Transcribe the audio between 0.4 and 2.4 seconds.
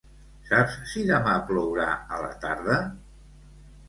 Saps si demà plourà a la